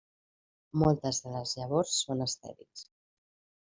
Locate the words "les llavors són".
1.35-2.29